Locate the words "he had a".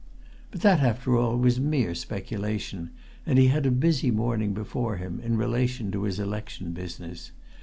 3.37-3.69